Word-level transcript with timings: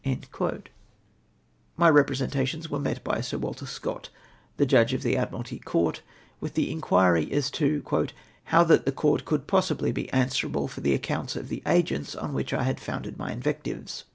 ^' 0.05 0.61
My 1.77 1.87
representations 1.87 2.71
were 2.71 2.79
met 2.79 3.03
by 3.03 3.21
Sir 3.21 3.37
Williiini 3.37 3.67
Scott, 3.67 4.09
the 4.57 4.65
Judge 4.65 4.95
of 4.95 5.03
the 5.03 5.13
Admirahy 5.13 5.63
Court, 5.63 6.01
with 6.39 6.55
the 6.55 6.71
inquiry 6.71 7.31
as 7.31 7.51
to 7.51 7.83
"how 8.45 8.63
that 8.63 8.95
Court 8.95 9.25
could 9.25 9.45
possibly 9.45 9.91
be 9.91 10.09
answerable 10.11 10.67
for 10.67 10.81
the 10.81 10.95
accounts 10.95 11.35
of 11.35 11.49
the 11.49 11.61
agents 11.67 12.15
on 12.15 12.33
which 12.33 12.51
I 12.51 12.63
had 12.63 12.79
founded 12.79 13.19
my 13.19 13.31
invectives 13.31 14.05